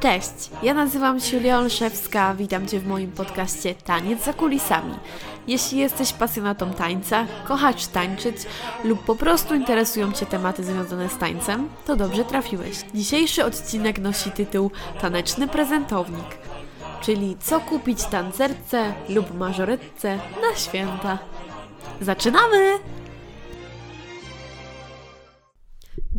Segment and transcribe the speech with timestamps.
[0.00, 4.94] Cześć, ja nazywam się Julia Olszewska, witam Cię w moim podcaście Taniec za kulisami.
[5.46, 8.36] Jeśli jesteś pasjonatą tańca, kochasz tańczyć
[8.84, 12.76] lub po prostu interesują Cię tematy związane z tańcem, to dobrze trafiłeś.
[12.94, 16.38] Dzisiejszy odcinek nosi tytuł Taneczny prezentownik,
[17.00, 21.18] czyli co kupić tancerce lub mażoretce na święta.
[22.00, 22.78] Zaczynamy!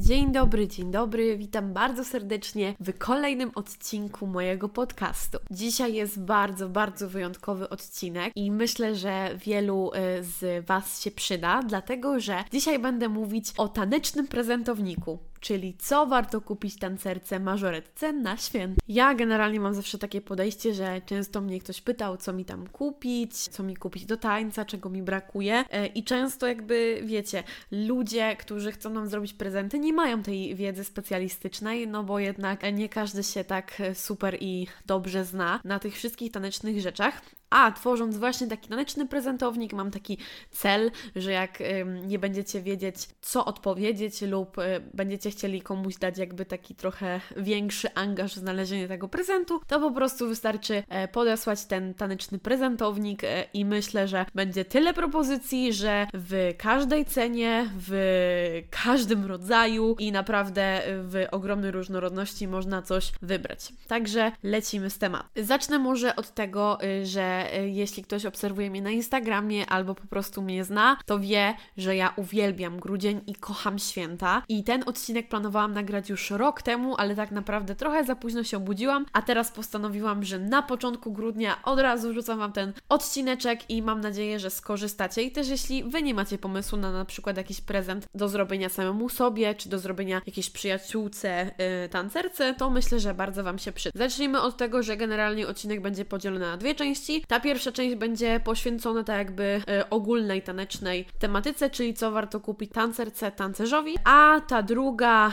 [0.01, 5.37] Dzień dobry, dzień dobry, witam bardzo serdecznie w kolejnym odcinku mojego podcastu.
[5.51, 11.63] Dzisiaj jest bardzo, bardzo wyjątkowy odcinek i myślę, że wielu y, z Was się przyda,
[11.63, 18.37] dlatego że dzisiaj będę mówić o tanecznym prezentowniku czyli co warto kupić tancerce mażoretce na
[18.37, 18.81] święta.
[18.87, 23.35] Ja generalnie mam zawsze takie podejście, że często mnie ktoś pytał, co mi tam kupić,
[23.35, 28.71] co mi kupić do tańca, czego mi brakuje e, i często jakby, wiecie, ludzie, którzy
[28.71, 33.43] chcą nam zrobić prezenty, nie mają tej wiedzy specjalistycznej, no bo jednak nie każdy się
[33.43, 39.07] tak super i dobrze zna na tych wszystkich tanecznych rzeczach, a tworząc właśnie taki taneczny
[39.07, 40.17] prezentownik, mam taki
[40.51, 44.61] cel, że jak y, nie będziecie wiedzieć, co odpowiedzieć, lub y,
[44.93, 49.91] będziecie chcieli komuś dać jakby taki trochę większy angaż w znalezienie tego prezentu, to po
[49.91, 56.07] prostu wystarczy y, podesłać ten taneczny prezentownik e, i myślę, że będzie tyle propozycji, że
[56.13, 63.73] w każdej cenie, w każdym rodzaju i naprawdę w ogromnej różnorodności można coś wybrać.
[63.87, 65.25] Także lecimy z tematu.
[65.35, 70.41] Zacznę może od tego, że E, jeśli ktoś obserwuje mnie na Instagramie albo po prostu
[70.41, 74.43] mnie zna, to wie, że ja uwielbiam grudzień i kocham święta.
[74.49, 78.57] I ten odcinek planowałam nagrać już rok temu, ale tak naprawdę trochę za późno się
[78.57, 83.81] obudziłam, a teraz postanowiłam, że na początku grudnia od razu rzucam Wam ten odcineczek i
[83.81, 85.21] mam nadzieję, że skorzystacie.
[85.23, 89.09] I też jeśli Wy nie macie pomysłu na na przykład jakiś prezent do zrobienia samemu
[89.09, 91.51] sobie, czy do zrobienia jakiejś przyjaciółce,
[91.81, 93.99] yy, tancerce, to myślę, że bardzo Wam się przyda.
[93.99, 97.23] Zacznijmy od tego, że generalnie odcinek będzie podzielony na dwie części.
[97.29, 102.71] Ta pierwsza część będzie poświęcona tak jakby e, ogólnej tanecznej tematyce, czyli co warto kupić
[102.71, 105.31] tancerce, tancerzowi, a ta druga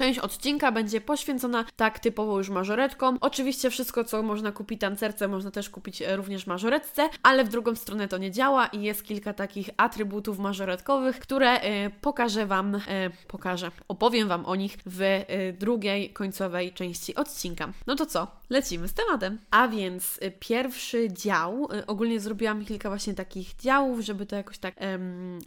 [0.00, 3.18] Część odcinka będzie poświęcona tak typowo już mażoretkom.
[3.20, 7.74] Oczywiście wszystko, co można kupić tancerce, można też kupić e, również mażoretce, ale w drugą
[7.74, 12.80] stronę to nie działa i jest kilka takich atrybutów mażoretkowych, które y, pokażę Wam, y,
[13.28, 15.24] pokażę, opowiem Wam o nich w
[15.58, 17.72] drugiej, końcowej części odcinka.
[17.86, 18.26] No to co?
[18.50, 19.38] Lecimy z tematem.
[19.50, 24.74] A więc pierwszy dział, ogólnie zrobiłam kilka właśnie takich działów, żeby to jakoś tak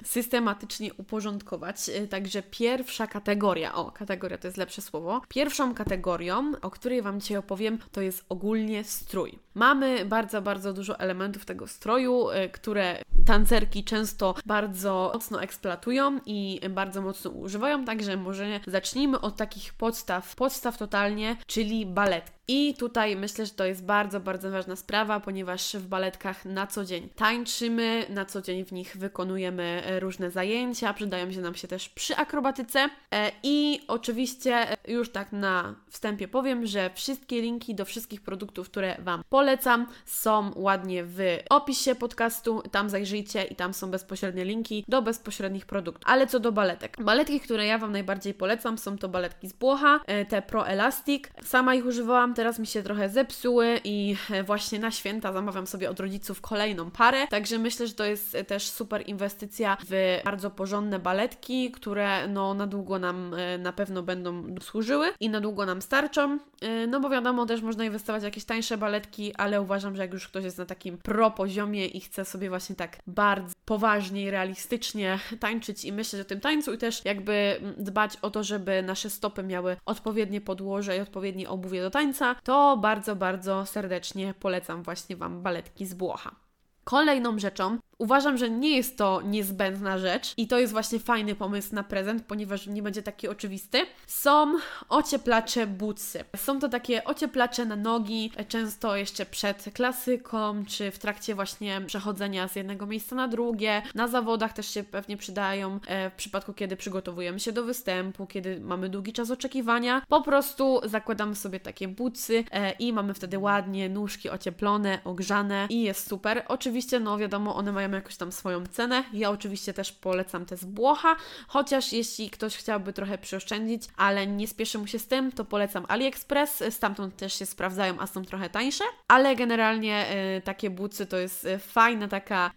[0.04, 1.92] systematycznie uporządkować.
[2.10, 5.22] Także pierwsza kategoria, o, kategoria to jest lepsze słowo.
[5.28, 9.40] Pierwszą kategorią, o której Wam dzisiaj opowiem, to jest ogólnie strój.
[9.54, 16.62] Mamy bardzo, bardzo dużo elementów tego stroju, y, które tancerki często bardzo mocno eksploatują i
[16.70, 22.34] bardzo mocno używają, także może zacznijmy od takich podstaw, podstaw totalnie, czyli baletki.
[22.48, 26.86] I tutaj myślę, że to jest bardzo, bardzo ważna sprawa, ponieważ w baletkach na co
[26.86, 31.90] dzień tańczymy, na co dzień w nich wykonujemy różne zajęcia, przydają się nam się też
[31.90, 32.90] przy akrobatyce.
[33.12, 38.70] E, I oczywiście e, już tak na wstępie powiem, że wszystkie linki do wszystkich produktów,
[38.70, 41.20] które Wam polecam, są ładnie w
[41.50, 42.62] opisie podcastu.
[42.72, 43.13] Tam zajrzyjcie
[43.52, 46.04] i tam są bezpośrednie linki do bezpośrednich produktów.
[46.06, 46.98] Ale co do baletek.
[47.04, 51.24] Baletki, które ja Wam najbardziej polecam, są to baletki z Błocha, te Pro Elastic.
[51.44, 55.90] Sama ich używałam teraz mi się trochę zepsuły i e, właśnie na święta zamawiam sobie
[55.90, 60.50] od rodziców kolejną parę, także myślę, że to jest e, też super inwestycja w bardzo
[60.50, 65.66] porządne baletki, które no na długo nam e, na pewno będą służyły i na długo
[65.66, 66.40] nam starczą,
[66.88, 70.28] no bo wiadomo, też można inwestować w jakieś tańsze baletki, ale uważam, że jak już
[70.28, 75.20] ktoś jest na takim pro poziomie i chce sobie właśnie tak bardzo poważnie i realistycznie
[75.40, 79.44] tańczyć i myśleć o tym tańcu i też jakby dbać o to, żeby nasze stopy
[79.44, 85.42] miały odpowiednie podłoże i odpowiednie obuwie do tańca, to bardzo, bardzo serdecznie polecam właśnie Wam
[85.44, 86.36] baletki z Włocha.
[86.84, 91.76] Kolejną rzeczą, Uważam, że nie jest to niezbędna rzecz i to jest właśnie fajny pomysł
[91.76, 93.86] na prezent, ponieważ nie będzie taki oczywisty.
[94.08, 94.54] Są
[94.90, 96.24] ocieplacze butsy.
[96.36, 102.48] Są to takie ocieplacze na nogi, często jeszcze przed klasyką, czy w trakcie właśnie przechodzenia
[102.48, 103.82] z jednego miejsca na drugie.
[103.96, 108.60] Na zawodach też się pewnie przydają e, w przypadku, kiedy przygotowujemy się do występu, kiedy
[108.60, 110.02] mamy długi czas oczekiwania.
[110.08, 115.82] Po prostu zakładamy sobie takie butsy e, i mamy wtedy ładnie nóżki ocieplone, ogrzane i
[115.82, 116.46] jest super.
[116.48, 119.04] Oczywiście, no wiadomo, one mają jakoś tam swoją cenę.
[119.14, 121.16] Ja oczywiście też polecam te z Błocha,
[121.48, 125.86] chociaż jeśli ktoś chciałby trochę przyoszczędzić, ale nie spieszy mu się z tym, to polecam
[125.88, 130.06] AliExpress, stamtąd też się sprawdzają, a są trochę tańsze, ale generalnie
[130.38, 132.52] y, takie bucy to jest y, fajna taka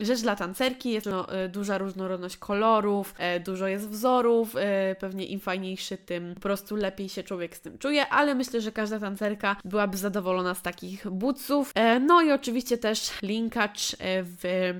[0.00, 4.60] y, rzecz dla tancerki, jest no, y, duża różnorodność kolorów, y, dużo jest wzorów, y,
[5.00, 8.72] pewnie im fajniejszy, tym po prostu lepiej się człowiek z tym czuje, ale myślę, że
[8.72, 11.72] każda tancerka byłaby zadowolona z takich buców.
[12.00, 14.73] No i oczywiście też linkacz w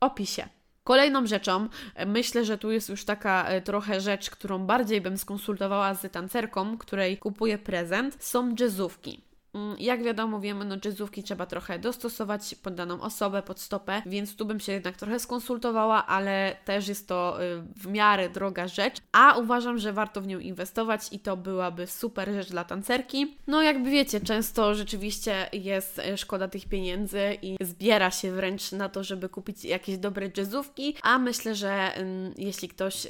[0.00, 0.48] opisie.
[0.84, 1.68] Kolejną rzeczą,
[2.06, 7.18] myślę, że tu jest już taka trochę rzecz, którą bardziej bym skonsultowała z tancerką, której
[7.18, 9.20] kupuję prezent, są jazzówki.
[9.56, 14.36] Mm, jak wiadomo, wiemy, no jazzówki trzeba trochę dostosować pod daną osobę, pod stopę, więc
[14.36, 18.96] tu bym się jednak trochę skonsultowała, ale też jest to y, w miarę droga rzecz,
[19.12, 23.36] a uważam, że warto w nią inwestować i to byłaby super rzecz dla tancerki.
[23.46, 28.88] No jakby wiecie, często rzeczywiście jest y, szkoda tych pieniędzy i zbiera się wręcz na
[28.88, 31.92] to, żeby kupić jakieś dobre jazzówki, a myślę, że
[32.36, 33.06] jeśli ktoś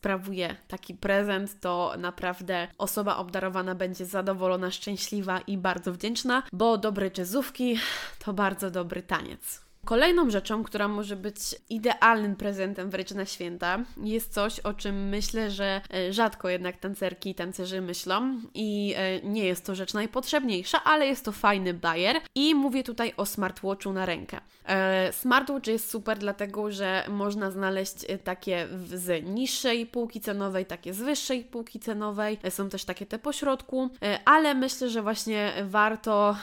[0.00, 7.10] sprawuje taki prezent, to naprawdę osoba obdarowana będzie zadowolona, szczęśliwa i bardzo wdzięczna, bo dobre
[7.18, 7.78] jazzówki
[8.24, 9.69] to bardzo dobry taniec.
[9.84, 11.36] Kolejną rzeczą, która może być
[11.70, 17.30] idealnym prezentem wręcz na święta, jest coś, o czym myślę, że e, rzadko jednak tancerki
[17.30, 18.40] i tancerzy myślą.
[18.54, 22.16] I e, nie jest to rzecz najpotrzebniejsza, ale jest to fajny bajer.
[22.34, 24.40] I mówię tutaj o smartwatchu na rękę.
[24.66, 27.94] E, smartwatch jest super dlatego, że można znaleźć
[28.24, 33.90] takie z niższej półki cenowej, takie z wyższej półki cenowej, są też takie te pośrodku,
[34.24, 36.36] ale myślę, że właśnie warto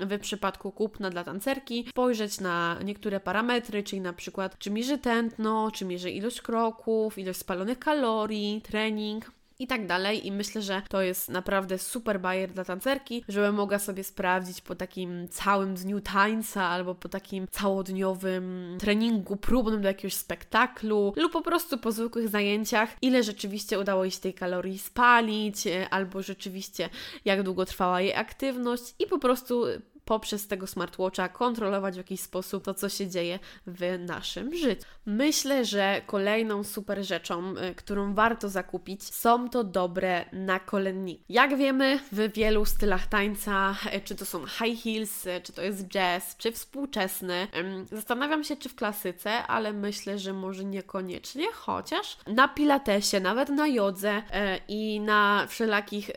[0.00, 4.98] w przypadku kupna dla tancerki spojrzeć na na niektóre parametry, czyli na przykład czy mierzy
[4.98, 10.26] tętno, czy mierzy ilość kroków, ilość spalonych kalorii, trening i tak dalej.
[10.26, 14.74] I myślę, że to jest naprawdę super bajer dla tancerki, żeby mogła sobie sprawdzić po
[14.74, 21.42] takim całym dniu tańca albo po takim całodniowym treningu próbnym do jakiegoś spektaklu lub po
[21.42, 26.88] prostu po zwykłych zajęciach, ile rzeczywiście udało jej się tej kalorii spalić, e, albo rzeczywiście
[27.24, 29.64] jak długo trwała jej aktywność i po prostu
[30.10, 34.82] poprzez tego smartwatcha kontrolować w jakiś sposób to, co się dzieje w naszym życiu.
[35.06, 41.24] Myślę, że kolejną super rzeczą, y, którą warto zakupić, są to dobre nakolenniki.
[41.28, 45.62] Jak wiemy, w wielu stylach tańca, y, czy to są high heels, y, czy to
[45.62, 47.48] jest jazz, czy współczesny,
[47.92, 53.68] zastanawiam się, czy w klasyce, ale myślę, że może niekoniecznie, chociaż na pilatesie, nawet na
[53.68, 54.22] jodze
[54.68, 56.10] i na wszelakich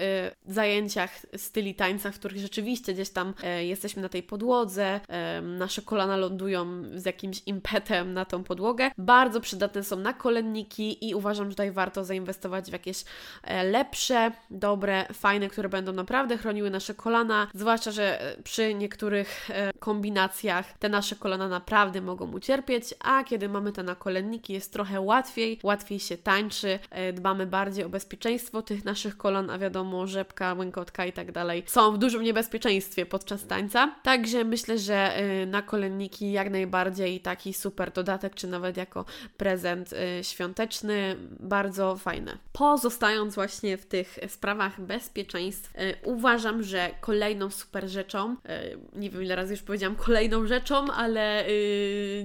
[0.45, 4.99] zajęciach styli tańca, w których rzeczywiście gdzieś tam jest jesteśmy na tej podłodze,
[5.41, 8.91] nasze kolana lądują z jakimś impetem na tą podłogę.
[8.97, 13.03] Bardzo przydatne są nakolenniki i uważam, że tutaj warto zainwestować w jakieś
[13.43, 19.49] e, lepsze, dobre, fajne, które będą naprawdę chroniły nasze kolana, zwłaszcza, że e, przy niektórych
[19.49, 25.01] e, kombinacjach te nasze kolana naprawdę mogą ucierpieć, a kiedy mamy te nakolenniki jest trochę
[25.01, 26.79] łatwiej, łatwiej się tańczy,
[27.13, 31.91] dbamy bardziej o bezpieczeństwo tych naszych kolan, a wiadomo, rzepka, łękotka i tak dalej są
[31.91, 33.95] w dużym niebezpieczeństwie podczas tańca tańca.
[34.03, 39.05] Także myślę, że y, na kolenniki jak najbardziej taki super dodatek, czy nawet jako
[39.37, 42.37] prezent y, świąteczny, bardzo fajne.
[42.53, 48.35] Pozostając właśnie w tych sprawach bezpieczeństw, y, uważam, że kolejną super rzeczą,
[48.95, 51.45] nie wiem ile razy już powiedziałam kolejną rzeczą, ale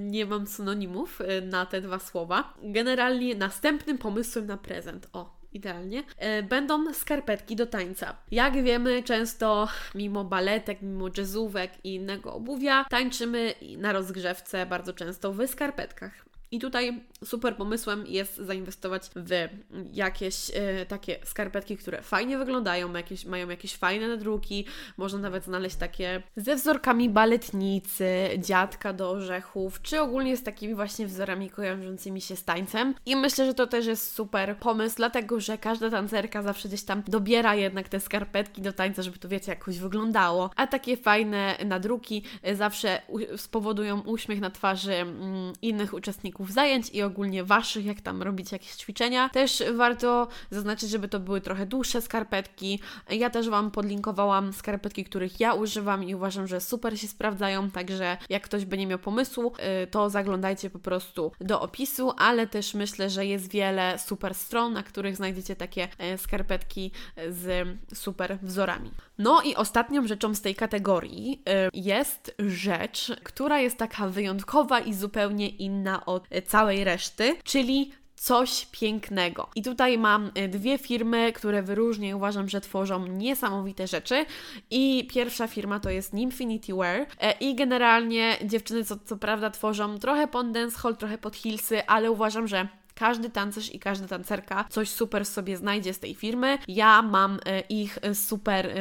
[0.01, 2.55] nie mam synonimów na te dwa słowa.
[2.63, 5.09] Generalnie następnym pomysłem na prezent.
[5.13, 8.17] O, idealnie, e, będą skarpetki do tańca.
[8.31, 15.33] Jak wiemy, często mimo baletek, mimo jazzówek i innego obuwia, tańczymy na rozgrzewce bardzo często
[15.33, 16.28] w skarpetkach.
[16.51, 19.49] I tutaj super pomysłem jest zainwestować w
[19.93, 24.65] jakieś e, takie skarpetki, które fajnie wyglądają, jakieś, mają jakieś fajne nadruki,
[24.97, 31.07] można nawet znaleźć takie ze wzorkami baletnicy, dziadka do orzechów, czy ogólnie z takimi właśnie
[31.07, 32.95] wzorami kojarzącymi się z tańcem.
[33.07, 37.03] I myślę, że to też jest super pomysł, dlatego że każda tancerka zawsze gdzieś tam
[37.09, 40.51] dobiera jednak te skarpetki do tańca, żeby to wiecie, jakoś wyglądało.
[40.57, 42.23] A takie fajne nadruki
[42.55, 43.03] zawsze
[43.37, 48.71] spowodują uśmiech na twarzy mm, innych uczestników zajęć i ogólnie Waszych, jak tam robić jakieś
[48.71, 49.29] ćwiczenia.
[49.29, 52.81] Też warto zaznaczyć, żeby to były trochę dłuższe skarpetki.
[53.11, 58.17] Ja też Wam podlinkowałam skarpetki, których ja używam i uważam, że super się sprawdzają, także
[58.29, 59.53] jak ktoś by nie miał pomysłu,
[59.83, 64.73] y, to zaglądajcie po prostu do opisu, ale też myślę, że jest wiele super stron,
[64.73, 66.91] na których znajdziecie takie y, skarpetki
[67.29, 68.91] z super wzorami.
[69.19, 74.95] No i ostatnią rzeczą z tej kategorii y, jest rzecz, która jest taka wyjątkowa i
[74.95, 79.49] zupełnie inna od całej reszty, czyli coś pięknego.
[79.55, 84.27] I tutaj mam e, dwie firmy, które wyróżnię i uważam, że tworzą niesamowite rzeczy.
[84.71, 89.99] I pierwsza firma to jest Ninfinity Wear e, i generalnie dziewczyny co, co prawda tworzą
[89.99, 94.91] trochę pod dancehall, trochę pod hillsy, ale uważam, że każdy tancerz i każda tancerka coś
[94.91, 96.59] super sobie znajdzie z tej firmy.
[96.69, 98.75] Ja mam ich super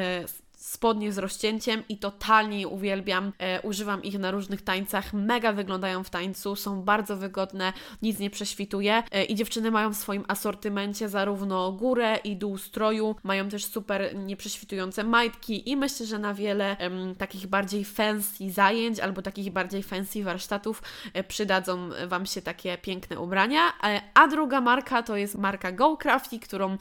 [0.67, 3.33] spodnie z rozcięciem i totalnie je uwielbiam.
[3.39, 8.29] E, używam ich na różnych tańcach, mega wyglądają w tańcu, są bardzo wygodne, nic nie
[8.29, 13.65] prześwituje e, i dziewczyny mają w swoim asortymencie zarówno górę i dół stroju, mają też
[13.65, 16.77] super nieprześwitujące majtki i myślę, że na wiele
[17.17, 20.81] takich bardziej fancy zajęć albo takich bardziej fancy warsztatów
[21.13, 23.61] e, przydadzą Wam się takie piękne ubrania.
[23.83, 26.77] E, a druga marka to jest marka Go Crafty, którą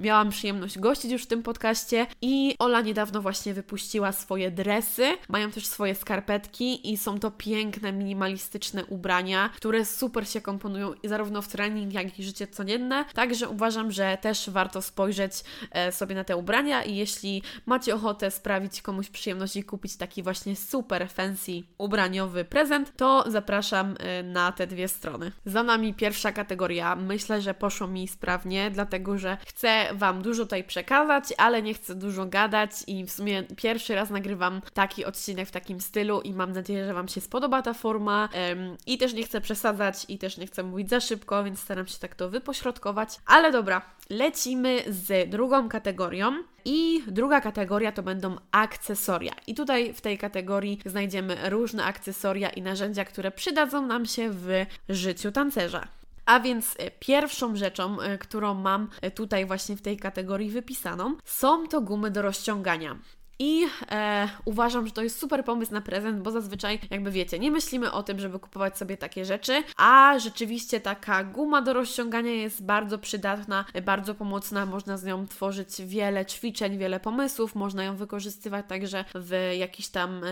[0.00, 5.50] miałam przyjemność gościć już w tym podcaście i Ola niedawno właśnie wypuściła swoje dresy, mają
[5.50, 11.48] też swoje skarpetki i są to piękne, minimalistyczne ubrania, które super się komponują zarówno w
[11.48, 13.04] trening, jak i życie codzienne.
[13.14, 15.32] Także uważam, że też warto spojrzeć
[15.70, 20.22] e, sobie na te ubrania i jeśli macie ochotę sprawić komuś przyjemność i kupić taki
[20.22, 25.32] właśnie super fancy ubraniowy prezent, to zapraszam e, na te dwie strony.
[25.44, 26.96] Za nami pierwsza kategoria.
[26.96, 31.94] Myślę, że poszło mi sprawnie, dlatego że chcę Wam dużo tutaj przekazać, ale nie chcę
[31.94, 36.52] dużo gadać i w sumie pierwszy raz nagrywam taki odcinek w takim stylu i mam
[36.52, 38.28] nadzieję, że Wam się spodoba ta forma.
[38.48, 41.86] Um, I też nie chcę przesadzać i też nie chcę mówić za szybko, więc staram
[41.86, 43.16] się tak to wypośrodkować.
[43.26, 46.32] Ale dobra, lecimy z drugą kategorią.
[46.64, 49.32] I druga kategoria to będą akcesoria.
[49.46, 54.66] I tutaj w tej kategorii znajdziemy różne akcesoria i narzędzia, które przydadzą nam się w
[54.88, 55.97] życiu tancerza.
[56.28, 61.16] A więc e, pierwszą rzeczą, e, którą mam e, tutaj właśnie w tej kategorii wypisaną,
[61.24, 62.98] są to gumy do rozciągania.
[63.38, 67.50] I e, uważam, że to jest super pomysł na prezent, bo zazwyczaj, jakby wiecie, nie
[67.50, 72.64] myślimy o tym, żeby kupować sobie takie rzeczy, a rzeczywiście taka guma do rozciągania jest
[72.64, 74.66] bardzo przydatna, bardzo pomocna.
[74.66, 80.24] Można z nią tworzyć wiele ćwiczeń, wiele pomysłów, można ją wykorzystywać także w jakichś tam
[80.24, 80.28] e,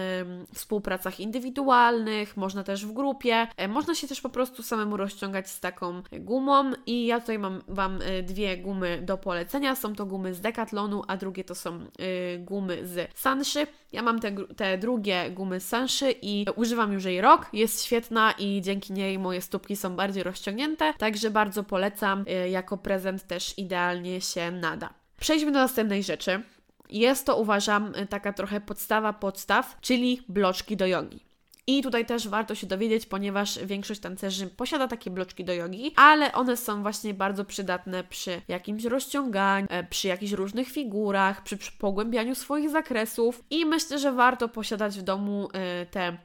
[0.55, 5.61] współpracach indywidualnych, można też w grupie, e, można się też po prostu samemu rozciągać z
[5.61, 6.73] taką gumą.
[6.87, 9.75] I ja tutaj mam Wam e, dwie gumy do polecenia.
[9.75, 13.67] Są to gumy z Decathlonu, a drugie to są e, gumy z Sanszy.
[13.93, 17.47] Ja mam te, te drugie gumy Sanszy i używam już jej rok.
[17.53, 22.25] Jest świetna i dzięki niej moje stópki są bardziej rozciągnięte, także bardzo polecam.
[22.45, 24.95] Y, jako prezent też idealnie się nada.
[25.21, 26.43] Przejdźmy do następnej rzeczy.
[26.91, 31.26] Jest to, uważam, taka trochę podstawa podstaw, czyli bloczki do jogi.
[31.69, 36.33] I tutaj też warto się dowiedzieć, ponieważ większość tancerzy posiada takie bloczki do jogi, ale
[36.33, 42.35] one są właśnie bardzo przydatne przy jakimś rozciąganiu, e, przy jakichś różnych figurach, przy, pogłębianiu
[42.35, 43.45] swoich zakresów.
[43.51, 46.19] I myślę, że warto posiadać w domu e, te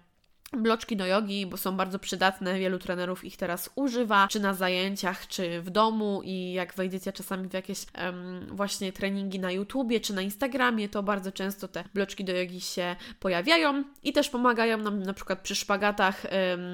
[0.53, 5.27] bloczki do jogi, bo są bardzo przydatne, wielu trenerów ich teraz używa, czy na zajęciach,
[5.27, 7.86] czy w domu i jak wejdziecie czasami w jakieś
[8.51, 12.96] właśnie treningi na YouTubie, czy na Instagramie, to bardzo często te bloczki do jogi się
[13.20, 16.24] pojawiają i też pomagają nam na przykład przy szpagatach,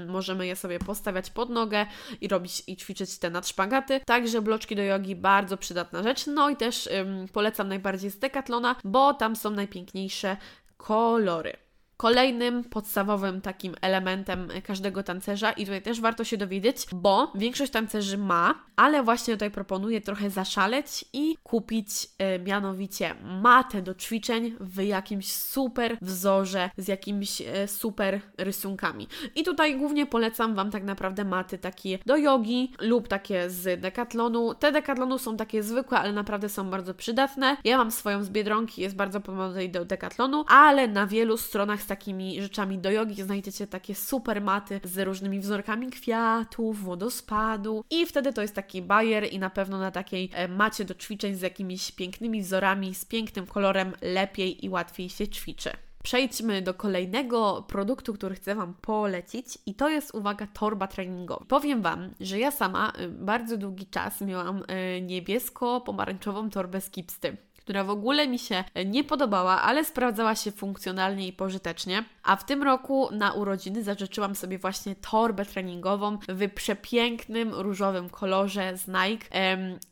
[0.07, 1.85] możemy je sobie postawiać pod nogę
[2.21, 6.55] i robić i ćwiczyć te nadszpagaty, także bloczki do jogi bardzo przydatna rzecz, no i
[6.55, 6.89] też
[7.33, 10.37] polecam najbardziej z Decathlona, bo tam są najpiękniejsze
[10.77, 11.66] kolory.
[11.97, 18.17] Kolejnym podstawowym takim elementem każdego tancerza, i tutaj też warto się dowiedzieć, bo większość tancerzy
[18.17, 24.81] ma, ale właśnie tutaj proponuję trochę zaszaleć i kupić e, mianowicie matę do ćwiczeń w
[24.81, 29.07] jakimś super wzorze, z jakimiś e, super rysunkami.
[29.35, 34.55] I tutaj głównie polecam Wam tak naprawdę maty takie do jogi lub takie z Decathlonu.
[34.55, 37.57] Te Decathlonu są takie zwykłe, ale naprawdę są bardzo przydatne.
[37.63, 42.41] Ja mam swoją z Biedronki, jest bardzo pomocna do Decathlonu, ale na wielu stronach takimi
[42.41, 43.23] rzeczami do jogi.
[43.23, 47.83] Znajdziecie takie super maty z różnymi wzorkami kwiatów, wodospadu.
[47.89, 51.35] I wtedy to jest taki bajer i na pewno na takiej e, macie do ćwiczeń
[51.35, 53.93] z jakimiś pięknymi wzorami, z pięknym kolorem.
[54.01, 55.69] Lepiej i łatwiej się ćwiczy.
[56.03, 59.57] Przejdźmy do kolejnego produktu, który chcę Wam polecić.
[59.65, 61.45] I to jest, uwaga, torba treningowa.
[61.47, 67.37] Powiem Wam, że ja sama e, bardzo długi czas miałam e, niebiesko-pomarańczową torbę z Kipsty
[67.67, 72.03] która w ogóle mi się nie podobała, ale sprawdzała się funkcjonalnie i pożytecznie.
[72.23, 78.77] A w tym roku na urodziny zażyczyłam sobie właśnie torbę treningową w przepięknym różowym kolorze
[78.77, 79.27] z Nike.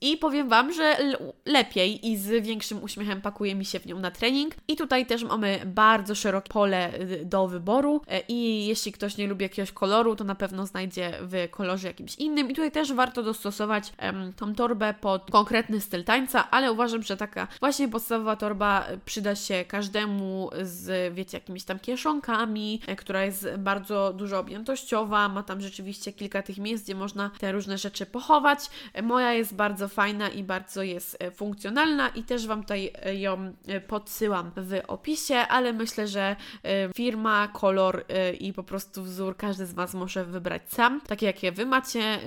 [0.01, 0.97] I powiem Wam, że
[1.45, 4.55] lepiej i z większym uśmiechem pakuje mi się w nią na trening.
[4.67, 8.01] I tutaj też mamy bardzo szerokie pole y, do wyboru.
[8.07, 12.15] E, I jeśli ktoś nie lubi jakiegoś koloru, to na pewno znajdzie w kolorze jakimś
[12.15, 12.51] innym.
[12.51, 13.93] I tutaj też warto dostosować
[14.35, 19.65] tą torbę pod konkretny styl tańca, ale uważam, że taka Właśnie podstawowa torba przyda się
[19.67, 26.13] każdemu z, wiecie, jakimiś tam kieszonkami, e, która jest bardzo dużo objętościowa, ma tam rzeczywiście
[26.13, 28.59] kilka tych miejsc, gdzie można te różne rzeczy pochować.
[28.93, 33.53] E, moja jest bardzo fajna i bardzo jest e, funkcjonalna i też Wam tutaj ją
[33.87, 36.35] podsyłam w opisie, ale myślę, że
[36.95, 38.05] firma, kolor
[38.39, 42.19] i po prostu wzór każdy z Was może wybrać sam, takie jakie Wy macie,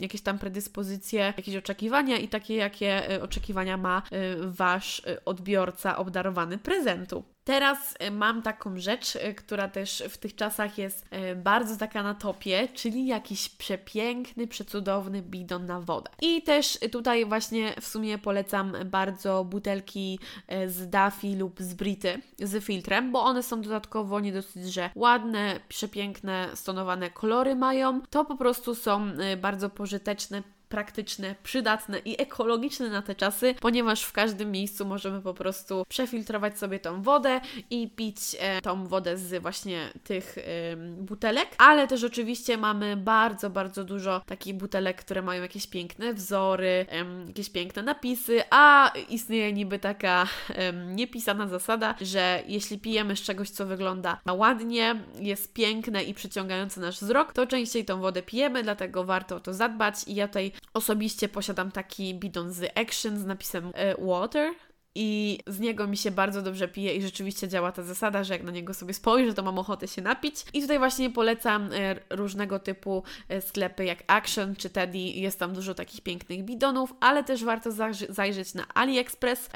[0.00, 4.02] jakieś tam predyspozycje, jakieś oczekiwania i takie jakie oczekiwania ma
[4.40, 4.77] Wasz
[5.24, 7.24] odbiorca obdarowany prezentu.
[7.44, 12.14] Teraz e, mam taką rzecz, e, która też w tych czasach jest bardzo taka na
[12.14, 16.10] topie, czyli jakiś przepiękny, przecudowny bidon na wodę.
[16.22, 20.18] I też tutaj właśnie w sumie polecam bardzo butelki
[20.66, 25.60] z Daffy lub z Brity z filtrem, bo one są dodatkowo nie dosyć, że ładne,
[25.68, 28.00] przepiękne, stonowane kolory mają.
[28.10, 29.10] To po prostu są
[29.42, 35.34] bardzo pożyteczne praktyczne, przydatne i ekologiczne na te czasy, ponieważ w każdym miejscu możemy po
[35.34, 40.42] prostu przefiltrować sobie tą wodę i pić e, tą wodę z właśnie tych e,
[40.76, 46.86] butelek, ale też oczywiście mamy bardzo, bardzo dużo takich butelek, które mają jakieś piękne wzory,
[46.90, 50.26] e, jakieś piękne napisy, a istnieje niby taka
[50.86, 57.00] niepisana zasada, że jeśli pijemy z czegoś, co wygląda ładnie, jest piękne i przyciągające nasz
[57.00, 61.28] wzrok, to częściej tą wodę pijemy, dlatego warto o to zadbać i ja tutaj Osobiście
[61.28, 64.54] posiadam taki bidon z Action z napisem e, Water,
[65.00, 68.42] i z niego mi się bardzo dobrze pije i rzeczywiście działa ta zasada, że jak
[68.42, 70.44] na niego sobie spojrzę, to mam ochotę się napić.
[70.52, 74.98] I tutaj właśnie polecam e, różnego typu e, sklepy jak Action czy Teddy.
[74.98, 77.70] Jest tam dużo takich pięknych bidonów, ale też warto
[78.08, 79.50] zajrzeć na AliExpress,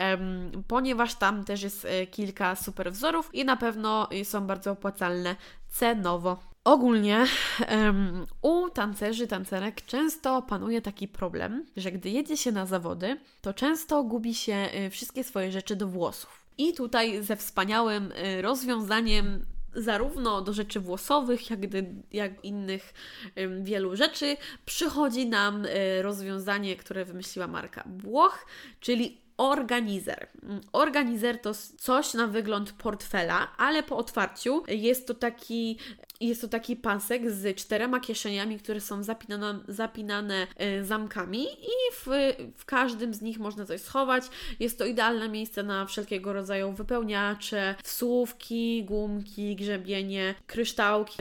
[0.68, 5.36] ponieważ tam też jest kilka super wzorów i na pewno są bardzo opłacalne
[5.68, 6.51] cenowo.
[6.64, 7.26] Ogólnie
[7.70, 13.54] um, u tancerzy, tancerek często panuje taki problem, że gdy jedzie się na zawody, to
[13.54, 16.46] często gubi się y, wszystkie swoje rzeczy do włosów.
[16.58, 21.60] I tutaj ze wspaniałym y, rozwiązaniem zarówno do rzeczy włosowych, jak,
[22.12, 22.94] jak innych
[23.60, 28.46] wielu rzeczy, przychodzi nam y, rozwiązanie, które wymyśliła marka Włoch,
[28.80, 30.28] czyli organizer.
[30.72, 35.78] Organizer to coś na wygląd portfela, ale po otwarciu jest to taki
[36.28, 40.46] jest to taki pasek z czterema kieszeniami, które są zapinane, zapinane
[40.82, 42.06] zamkami i w,
[42.56, 44.24] w każdym z nich można coś schować.
[44.60, 51.18] Jest to idealne miejsce na wszelkiego rodzaju wypełniacze, wsówki, gumki, grzebienie, kryształki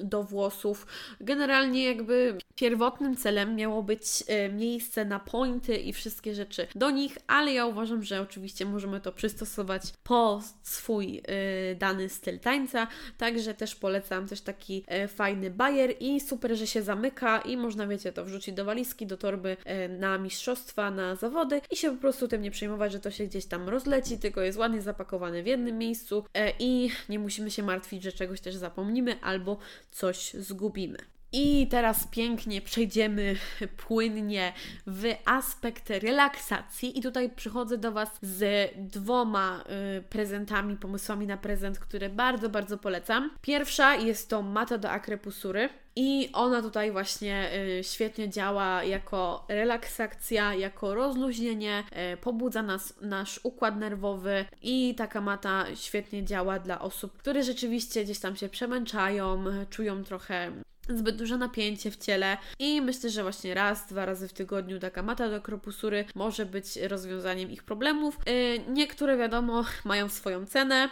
[0.00, 0.86] do włosów.
[1.20, 7.18] Generalnie jakby pierwotnym celem miało być e, miejsce na pointy i wszystkie rzeczy do nich,
[7.26, 12.86] ale ja uważam, że oczywiście możemy to przystosować po swój e, dany styl tańca,
[13.18, 17.86] także też polecam też taki e, fajny bajer i super, że się zamyka i można,
[17.86, 19.56] wiecie, to wrzucić do walizki, do torby
[19.98, 23.46] na mistrzostwa, na zawody i się po prostu tym nie przejmować, że to się gdzieś
[23.46, 26.24] tam rozleci, tylko jest ładnie zapakowane w jednym miejscu
[26.58, 29.58] i nie musimy się martwić, że czegoś też zapomnimy albo
[29.90, 31.13] coś zgubimy.
[31.36, 33.36] I teraz pięknie przejdziemy
[33.86, 34.52] płynnie
[34.86, 36.98] w aspekt relaksacji.
[36.98, 39.64] I tutaj przychodzę do Was z dwoma
[39.98, 43.30] y, prezentami, pomysłami na prezent, które bardzo, bardzo polecam.
[43.40, 45.68] Pierwsza jest to mata do akrepusury.
[45.96, 53.40] I ona tutaj właśnie y, świetnie działa jako relaksacja, jako rozluźnienie, y, pobudza nas, nasz
[53.42, 59.44] układ nerwowy i taka mata świetnie działa dla osób, które rzeczywiście gdzieś tam się przemęczają,
[59.70, 60.52] czują trochę
[60.88, 65.02] zbyt duże napięcie w ciele i myślę, że właśnie raz, dwa razy w tygodniu taka
[65.02, 68.18] mata do kropusury może być rozwiązaniem ich problemów.
[68.28, 70.88] Y, niektóre wiadomo mają swoją cenę,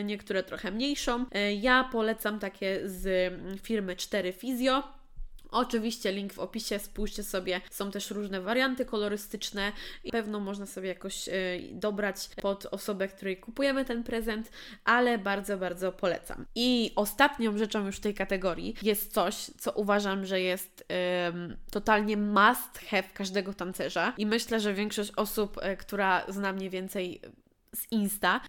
[0.00, 1.22] y, niektóre trochę mniejszą.
[1.22, 3.32] Y, ja polecam takie z
[3.62, 4.95] firmy 4 Fizio
[5.50, 9.72] Oczywiście link w opisie, spójrzcie sobie, są też różne warianty kolorystyczne
[10.04, 11.32] i pewno można sobie jakoś y,
[11.72, 14.50] dobrać pod osobę, której kupujemy ten prezent,
[14.84, 16.46] ale bardzo, bardzo polecam.
[16.54, 20.86] I ostatnią rzeczą już w tej kategorii jest coś, co uważam, że jest
[21.70, 27.20] totalnie must have każdego tancerza i myślę, że większość osób, y, która zna mniej więcej
[27.76, 28.40] z Insta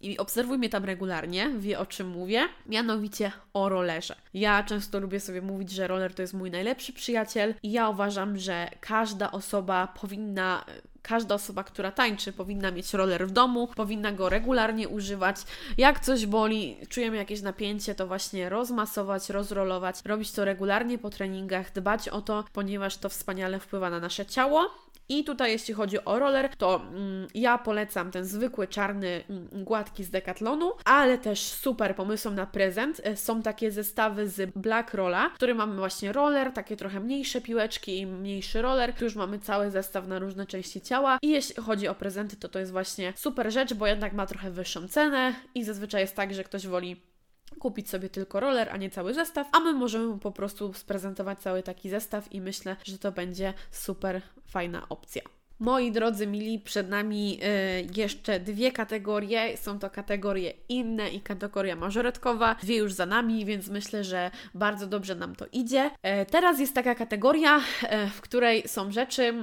[0.00, 4.16] i obserwuj mnie tam regularnie, wie o czym mówię, mianowicie o rollerze.
[4.34, 8.38] Ja często lubię sobie mówić, że roller to jest mój najlepszy przyjaciel i ja uważam,
[8.38, 10.64] że każda osoba powinna
[11.02, 15.36] każda osoba, która tańczy, powinna mieć roller w domu, powinna go regularnie używać.
[15.78, 21.72] Jak coś boli, czujemy jakieś napięcie, to właśnie rozmasować, rozrolować, robić to regularnie po treningach,
[21.72, 24.70] dbać o to, ponieważ to wspaniale wpływa na nasze ciało
[25.12, 30.04] I tutaj jeśli chodzi o roller, to mm, ja polecam ten zwykły czarny, mm, gładki
[30.04, 35.28] z Decathlonu, ale też super pomysłem na prezent e, są takie zestawy z Black Rolla,
[35.28, 38.94] w którym mamy właśnie roller, takie trochę mniejsze piłeczki i mniejszy roller.
[38.94, 42.48] Tu już mamy cały zestaw na różne części ciała i jeśli chodzi o prezenty, to
[42.48, 46.34] to jest właśnie super rzecz, bo jednak ma trochę wyższą cenę i zazwyczaj jest tak,
[46.34, 47.11] że ktoś woli
[47.58, 51.62] kupić sobie tylko roller, a nie cały zestaw, a my możemy po prostu sprezentować cały
[51.62, 55.22] taki zestaw i myślę, że to będzie super fajna opcja.
[55.62, 59.56] Moi drodzy mili, przed nami y, jeszcze dwie kategorie.
[59.56, 62.54] Są to kategorie inne i kategoria mażoretkowa.
[62.54, 65.86] Dwie już za nami, więc myślę, że bardzo dobrze nam to idzie.
[65.86, 67.62] Y, teraz jest taka kategoria, y,
[68.10, 69.34] w której są rzeczy,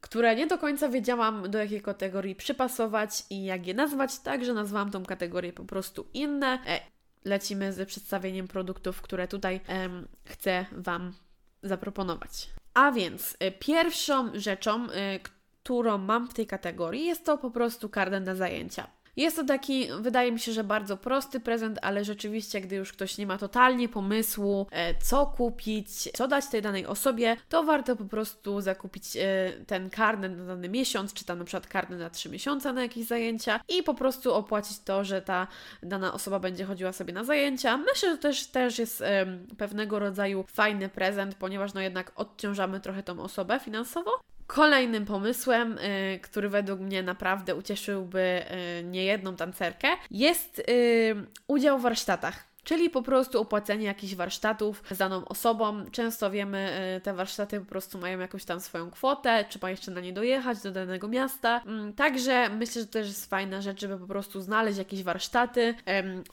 [0.00, 4.90] które nie do końca wiedziałam, do jakiej kategorii przypasować i jak je nazwać, także nazwałam
[4.90, 6.58] tą kategorię po prostu inne.
[7.26, 11.12] Lecimy ze przedstawieniem produktów, które tutaj em, chcę Wam
[11.62, 12.50] zaproponować.
[12.74, 14.90] A więc y, pierwszą rzeczą, y,
[15.62, 18.95] którą mam w tej kategorii, jest to po prostu karden na zajęcia.
[19.16, 23.18] Jest to taki, wydaje mi się, że bardzo prosty prezent, ale rzeczywiście, gdy już ktoś
[23.18, 28.04] nie ma totalnie pomysłu, e, co kupić, co dać tej danej osobie, to warto po
[28.04, 32.28] prostu zakupić e, ten karnet na dany miesiąc, czy tam na przykład karnet na 3
[32.28, 35.46] miesiące na jakieś zajęcia i po prostu opłacić to, że ta
[35.82, 37.76] dana osoba będzie chodziła sobie na zajęcia.
[37.76, 39.04] Myślę, że to też, też jest
[39.58, 44.10] pewnego rodzaju fajny prezent, ponieważ no jednak odciążamy trochę tą osobę finansowo.
[44.46, 48.42] Kolejnym pomysłem, y, który według mnie naprawdę ucieszyłby
[48.80, 51.14] y, niejedną tancerkę, jest y,
[51.46, 55.84] udział w warsztatach czyli po prostu opłacenie jakichś warsztatów z daną osobą.
[55.90, 60.00] Często wiemy, e, te warsztaty po prostu mają jakąś tam swoją kwotę, trzeba jeszcze na
[60.00, 61.60] nie dojechać do danego miasta.
[61.66, 65.74] Mm, także myślę, że to też jest fajna rzecz, żeby po prostu znaleźć jakieś warsztaty,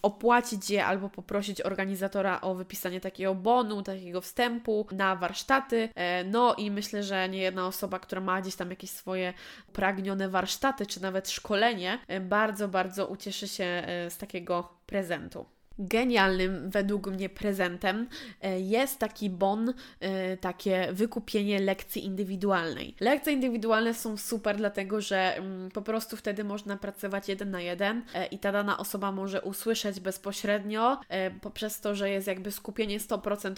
[0.02, 5.89] opłacić je albo poprosić organizatora o wypisanie takiego bonu, takiego wstępu na warsztaty.
[5.96, 9.34] E, no i myślę, że nie jedna osoba, która ma gdzieś tam jakieś swoje
[9.74, 17.07] pragnione warsztaty, czy nawet szkolenie, e, bardzo, bardzo ucieszy się z takiego prezentu genialnym według
[17.07, 18.07] mnie prezentem
[18.41, 22.95] e, jest taki bon, e, takie wykupienie lekcji indywidualnej.
[22.99, 28.03] Lekcje indywidualne są super, dlatego że mm, po prostu wtedy można pracować jeden na jeden
[28.13, 31.01] e, i ta dana osoba może usłyszeć bezpośrednio
[31.41, 33.55] poprzez to, że jest jakby skupienie 100%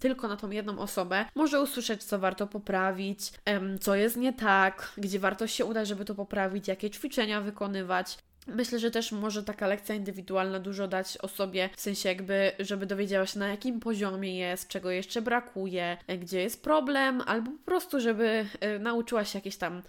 [0.00, 3.32] tylko na tą jedną osobę, może usłyszeć, co warto poprawić,
[3.80, 8.18] co jest nie tak, gdzie warto się udać, żeby to poprawić, jakie ćwiczenia wykonywać.
[8.46, 13.26] Myślę, że też może taka lekcja indywidualna dużo dać osobie, w sensie jakby, żeby dowiedziała
[13.26, 18.46] się na jakim poziomie jest, czego jeszcze brakuje, gdzie jest problem, albo po prostu, żeby
[18.76, 19.82] y, nauczyła się jakiejś tam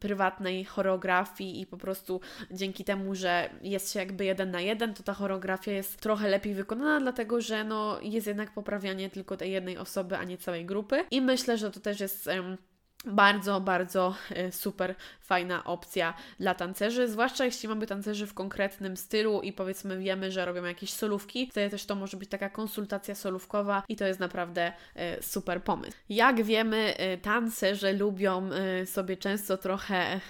[0.00, 5.02] prywatnej choreografii i po prostu dzięki temu, że jest się jakby jeden na jeden, to
[5.02, 9.78] ta choreografia jest trochę lepiej wykonana, dlatego że no, jest jednak poprawianie tylko tej jednej
[9.78, 11.04] osoby, a nie całej grupy.
[11.10, 12.28] I myślę, że to też jest
[13.04, 19.40] bardzo, bardzo e, super fajna opcja dla tancerzy, zwłaszcza jeśli mamy tancerzy w konkretnym stylu
[19.40, 23.82] i powiedzmy wiemy, że robią jakieś solówki, wtedy też to może być taka konsultacja solówkowa
[23.88, 25.96] i to jest naprawdę e, super pomysł.
[26.08, 28.50] Jak wiemy, e, tancerze lubią
[28.84, 30.20] sobie często trochę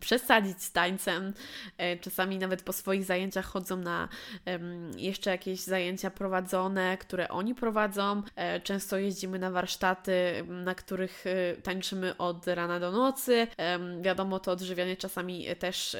[0.00, 1.32] przesadzić z tańcem,
[2.00, 4.08] czasami nawet po swoich zajęciach chodzą na
[4.96, 8.22] jeszcze jakieś zajęcia prowadzone, które oni prowadzą,
[8.64, 11.24] często jeździmy na warsztaty, na których
[11.62, 13.46] tańczymy od rana do nocy.
[14.00, 15.96] Wiadomo, to odżywianie czasami też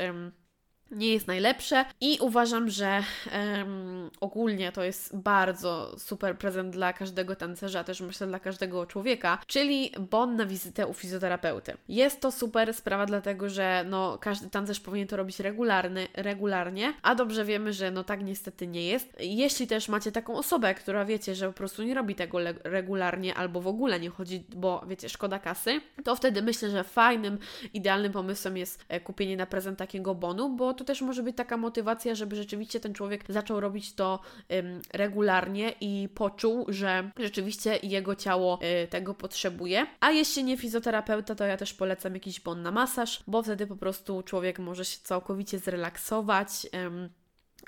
[0.90, 7.36] nie jest najlepsze i uważam, że um, ogólnie to jest bardzo super prezent dla każdego
[7.36, 11.76] tancerza, też myślę dla każdego człowieka, czyli bon na wizytę u fizjoterapeuty.
[11.88, 17.14] Jest to super sprawa, dlatego że no, każdy tancerz powinien to robić regularny, regularnie, a
[17.14, 19.16] dobrze wiemy, że no tak niestety nie jest.
[19.20, 23.60] Jeśli też macie taką osobę, która wiecie, że po prostu nie robi tego regularnie albo
[23.60, 27.38] w ogóle nie chodzi, bo wiecie, szkoda kasy, to wtedy myślę, że fajnym,
[27.74, 31.56] idealnym pomysłem jest e, kupienie na prezent takiego bonu, bo to też może być taka
[31.56, 34.20] motywacja, żeby rzeczywiście ten człowiek zaczął robić to
[34.52, 39.86] ym, regularnie i poczuł, że rzeczywiście jego ciało y, tego potrzebuje.
[40.00, 43.76] A jeśli nie fizjoterapeuta, to ja też polecam jakiś bon na masaż, bo wtedy po
[43.76, 46.66] prostu człowiek może się całkowicie zrelaksować.
[46.86, 47.08] Ym,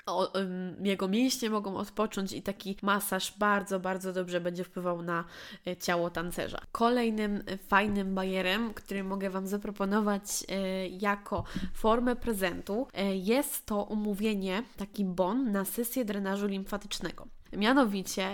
[0.05, 0.31] o,
[0.83, 5.25] jego mięśnie mogą odpocząć i taki masaż bardzo, bardzo dobrze będzie wpływał na
[5.67, 6.61] e, ciało tancerza.
[6.71, 14.63] Kolejnym e, fajnym bajerem, który mogę Wam zaproponować e, jako formę prezentu, jest to umówienie,
[14.77, 17.27] taki bon na sesję drenażu limfatycznego.
[17.53, 18.27] Mianowicie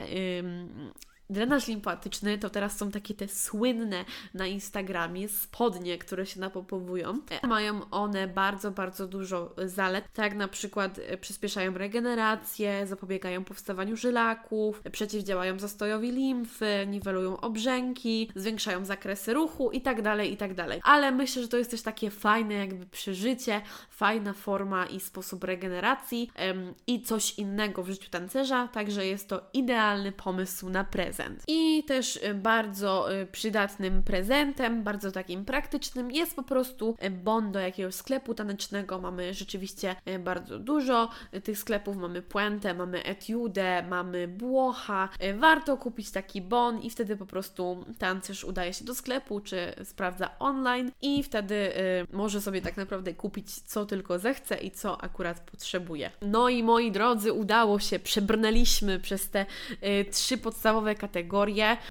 [1.30, 7.20] drenaż limfatyczny to teraz są takie te słynne na Instagramie spodnie, które się napopowują.
[7.44, 14.82] Mają one bardzo, bardzo dużo zalet, tak na przykład e, przyspieszają regenerację, zapobiegają powstawaniu żylaków,
[14.92, 20.48] przeciwdziałają zastojowi limfy, niwelują obrzęki, zwiększają zakresy ruchu i tak dalej, i tak.
[20.84, 26.32] Ale myślę, że to jest też takie fajne jakby przeżycie, fajna forma i sposób regeneracji
[26.50, 30.84] ym, i coś innego w życiu tancerza, także jest to idealny pomysł na
[31.18, 31.44] prezent.
[31.48, 37.52] I też y, bardzo y, przydatnym prezentem, bardzo takim praktycznym jest po prostu y, bon
[37.52, 39.00] do jakiegoś sklepu tanecznego.
[39.00, 41.10] Mamy rzeczywiście bardzo dużo
[41.44, 45.10] tych sklepów, mamy Puente, mamy Etiude, mamy Błocha.
[45.38, 50.40] Warto kupić taki bon i wtedy po prostu tancerz udaje się do sklepu, czy sprawdza
[50.40, 51.72] online i wtedy
[52.14, 56.12] może sobie tak naprawdę kupić co tylko zechce i co akurat potrzebuje.
[56.22, 59.46] No i moi drodzy, udało się, przebrnęliśmy przez te
[60.12, 61.07] trzy podstawowe kategorie,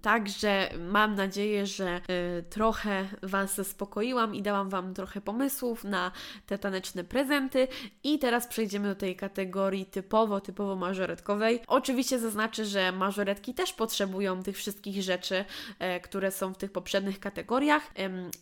[0.01, 2.01] także mam nadzieję, że
[2.39, 6.11] y, trochę Was zaspokoiłam i dałam Wam trochę pomysłów na
[6.45, 7.67] te taneczne prezenty
[8.03, 11.59] i teraz przejdziemy do tej kategorii typowo, typowo mażoretkowej.
[11.67, 15.45] Oczywiście zaznaczę, że mażoretki też potrzebują tych wszystkich rzeczy,
[15.97, 17.91] y, które są w tych poprzednich kategoriach,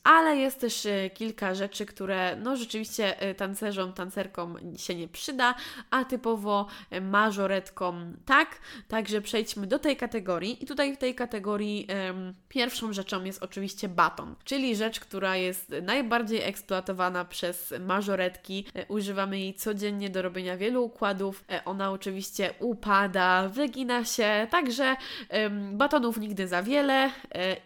[0.04, 5.56] ale jest też y, kilka rzeczy, które no rzeczywiście y, tancerzom, tancerkom się nie przyda,
[5.90, 6.68] a typowo
[7.02, 8.60] mażoretkom tak.
[8.88, 10.65] Także przejdźmy do tej kategorii.
[10.66, 15.74] I tutaj w tej kategorii um, pierwszą rzeczą jest oczywiście baton, czyli rzecz, która jest
[15.82, 18.66] najbardziej eksploatowana przez mażoretki.
[18.76, 21.44] E, używamy jej codziennie do robienia wielu układów.
[21.52, 24.96] E, ona oczywiście upada, wygina się, także
[25.30, 27.12] um, batonów nigdy za wiele e,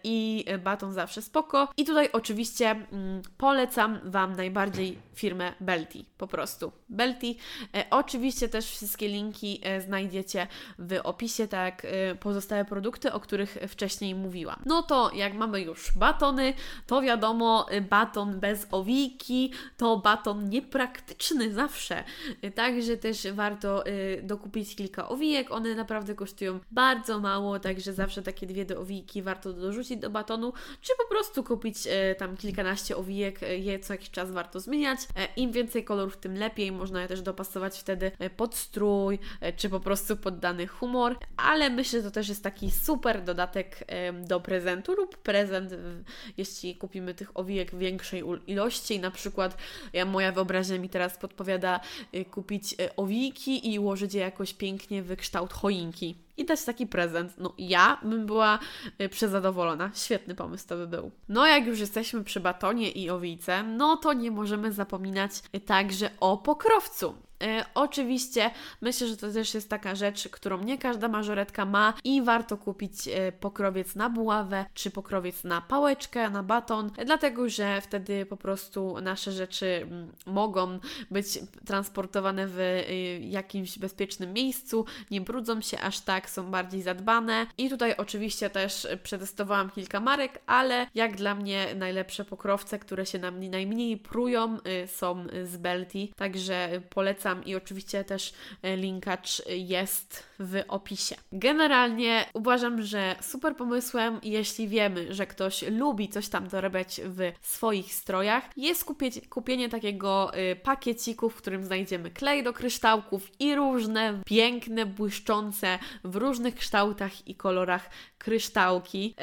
[0.03, 1.67] i baton zawsze spoko.
[1.77, 6.71] I tutaj oczywiście um, polecam Wam najbardziej firmę Belty, po prostu.
[6.89, 7.35] Belty.
[7.89, 10.47] oczywiście też wszystkie linki znajdziecie
[10.79, 11.87] w opisie, tak jak
[12.19, 14.61] pozostałe produkty, o których wcześniej mówiłam.
[14.65, 16.53] No to jak mamy już batony,
[16.87, 22.03] to wiadomo, baton bez owiki to baton niepraktyczny zawsze.
[22.55, 23.83] Także też warto
[24.23, 25.51] dokupić kilka owijek.
[25.51, 30.53] One naprawdę kosztują bardzo mało, także zawsze takie dwie do owiki warto dorzucić do batonu,
[30.81, 31.77] czy po prostu kupić
[32.17, 34.99] tam kilkanaście owijek, je co jakiś czas warto zmieniać.
[35.15, 36.71] E, Im więcej kolorów, tym lepiej.
[36.71, 39.19] Można je też dopasować wtedy pod strój,
[39.57, 43.87] czy po prostu pod dany humor, ale myślę, że to też jest taki super dodatek
[44.27, 45.73] do prezentu lub prezent,
[46.37, 48.99] jeśli kupimy tych owijek w większej ilości.
[48.99, 49.57] Na przykład
[49.93, 51.79] ja, moja wyobraźnia mi teraz podpowiada
[52.31, 57.33] kupić owijki i ułożyć je jakoś pięknie w kształt choinki i dać taki prezent.
[57.37, 58.59] No ja bym była
[59.01, 59.91] y, przezadowolona.
[59.93, 61.11] Świetny pomysł to by był.
[61.29, 65.31] No jak już jesteśmy przy batonie i owijce, no to nie możemy zapominać
[65.65, 67.15] także o pokrowcu.
[67.43, 72.21] E, oczywiście myślę, że to też jest taka rzecz, którą nie każda mażoretka ma i
[72.21, 78.25] warto kupić e, pokrowiec na buławę czy pokrowiec na pałeczkę, na baton, dlatego że wtedy
[78.25, 80.79] po prostu nasze rzeczy mm, mogą
[81.11, 82.83] być transportowane w e,
[83.19, 87.47] jakimś bezpiecznym miejscu, nie brudzą się aż tak, są bardziej zadbane.
[87.57, 93.19] I tutaj oczywiście też przetestowałam kilka marek, ale jak dla mnie najlepsze pokrowce, które się
[93.19, 100.28] nam najmniej prują, są z Belty, także polecam polecam i oczywiście też e, linkacz jest
[100.39, 101.15] w opisie.
[101.31, 107.93] Generalnie uważam, że super pomysłem, jeśli wiemy, że ktoś lubi coś tam dorabiać w swoich
[107.93, 108.85] strojach, jest
[109.29, 116.15] kupienie, takiego y, pakieciku, w którym znajdziemy klej do kryształków i różne piękne, błyszczące w
[116.15, 119.15] różnych kształtach i kolorach kryształki.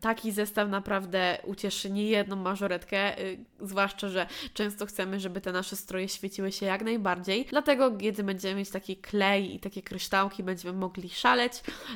[0.00, 6.08] Taki zestaw naprawdę ucieszy niejedną mażoretkę, y, zwłaszcza, że często chcemy, żeby te nasze stroje
[6.08, 7.46] świeciły się jak najbardziej.
[7.50, 11.52] Dlatego, kiedy będziemy mieć taki klej i takie kryształki, będziemy mogli szaleć.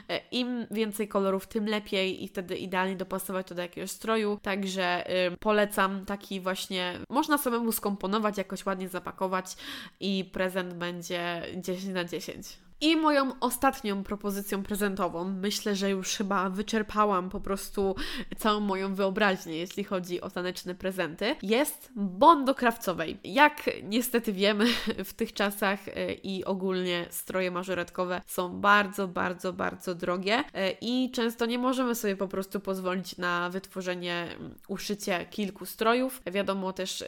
[0.08, 4.38] E, Im więcej kolorów, tym lepiej i wtedy idealnie dopasować to do jakiegoś stroju.
[4.42, 5.04] Także
[5.40, 9.56] polecam taki właśnie, można samemu skomponować, jakoś ładnie zapakować
[10.00, 12.46] i prezent będzie 10 na 10.
[12.82, 17.94] I moją ostatnią propozycją prezentową, myślę, że już chyba wyczerpałam po prostu
[18.38, 23.18] całą moją wyobraźnię, jeśli chodzi o taneczne prezenty, jest bon do krawcowej.
[23.24, 24.66] Jak niestety wiemy,
[25.04, 31.10] w tych czasach e, i ogólnie stroje mażoretkowe są bardzo, bardzo, bardzo drogie e, i
[31.10, 34.28] często nie możemy sobie po prostu pozwolić na wytworzenie,
[34.68, 36.22] uszycie kilku strojów.
[36.32, 37.04] Wiadomo też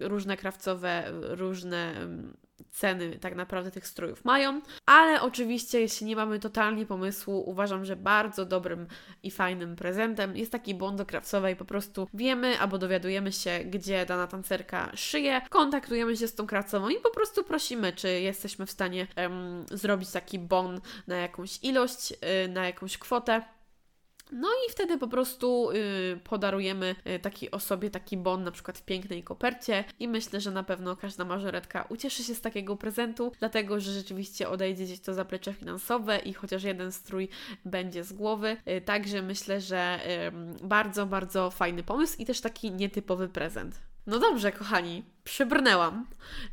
[0.00, 1.94] różne krawcowe, różne
[2.70, 7.96] ceny tak naprawdę tych strojów mają, ale oczywiście jeśli nie mamy totalnie pomysłu, uważam, że
[7.96, 8.86] bardzo dobrym
[9.22, 14.06] i fajnym prezentem jest taki bon do krawcowej, po prostu wiemy albo dowiadujemy się, gdzie
[14.06, 18.70] dana tancerka szyje, kontaktujemy się z tą krawcową i po prostu prosimy, czy jesteśmy w
[18.70, 19.06] stanie
[19.70, 23.42] zrobić taki bon na jakąś ilość, yy, na jakąś kwotę.
[24.32, 28.84] No i wtedy po prostu yy, podarujemy yy, takiej osobie taki bon, na przykład w
[28.84, 33.80] pięknej kopercie i myślę, że na pewno każda mażoretka ucieszy się z takiego prezentu, dlatego,
[33.80, 37.28] że rzeczywiście odejdzie gdzieś to zaplecze finansowe i chociaż jeden strój
[37.64, 40.00] będzie z głowy, yy, także myślę, że
[40.62, 43.89] bardzo, bardzo fajny pomysł i też taki nietypowy prezent.
[44.06, 46.06] No dobrze, kochani, przybrnęłam.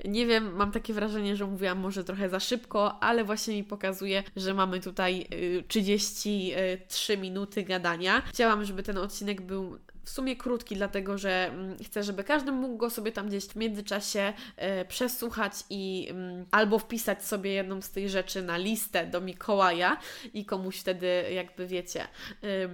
[0.06, 4.24] Nie wiem, mam takie wrażenie, że mówiłam może trochę za szybko, ale właśnie mi pokazuje,
[4.36, 5.28] że mamy tutaj
[5.68, 8.22] 33 y, minuty gadania.
[8.22, 9.78] Chciałam, żeby ten odcinek był
[10.08, 13.56] w sumie krótki, dlatego że mm, chcę, żeby każdy mógł go sobie tam gdzieś w
[13.56, 19.22] międzyczasie e, przesłuchać i mm, albo wpisać sobie jedną z tych rzeczy na listę do
[19.22, 19.98] Mikołaja
[20.34, 22.08] i komuś wtedy, jakby wiecie,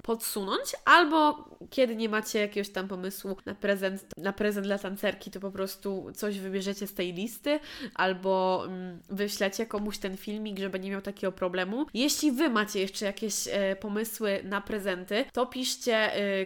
[0.04, 5.39] podsunąć, albo kiedy nie macie jakiegoś tam pomysłu na prezent, na prezent dla tancerki, to
[5.39, 7.60] po prostu coś wybierzecie z tej listy,
[7.96, 11.86] albo mm, wyślecie komuś ten filmik, żeby nie miał takiego problemu.
[11.93, 16.46] Jeśli Wy macie jeszcze jakieś e, pomysły na prezenty, to piszcie e,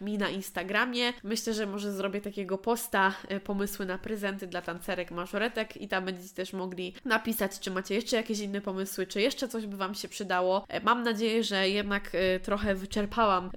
[0.00, 1.12] mi na Instagramie.
[1.22, 6.04] Myślę, że może zrobię takiego posta e, pomysły na prezenty dla tancerek, mażoretek i tam
[6.04, 9.94] będziecie też mogli napisać, czy macie jeszcze jakieś inne pomysły, czy jeszcze coś by Wam
[9.94, 10.64] się przydało.
[10.68, 13.50] E, mam nadzieję, że jednak e, trochę wyczerpałam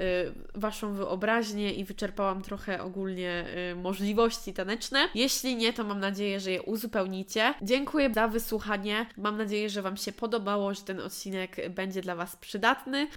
[0.56, 5.10] Waszą wyobraźnię i wyczerpałam trochę ogólnie możliwości taneczne.
[5.16, 7.54] Jeśli nie, to mam nadzieję, że je uzupełnicie.
[7.62, 9.06] Dziękuję za wysłuchanie.
[9.18, 13.08] Mam nadzieję, że Wam się podobało, że ten odcinek będzie dla Was przydatny.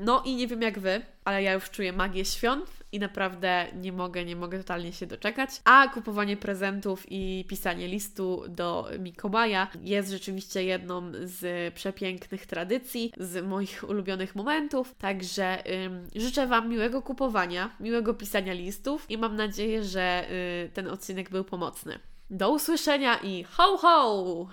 [0.00, 3.92] No i nie wiem jak Wy, ale ja już czuję magię świąt i naprawdę nie
[3.92, 5.50] mogę, nie mogę totalnie się doczekać.
[5.64, 13.46] A kupowanie prezentów i pisanie listu do Mikołaja jest rzeczywiście jedną z przepięknych tradycji, z
[13.46, 14.94] moich ulubionych momentów.
[14.98, 20.26] Także ym, życzę Wam miłego kupowania, miłego pisania listów i mam nadzieję, że
[20.64, 21.98] y, ten odcinek był pomocny.
[22.30, 24.48] Do usłyszenia i ho ho!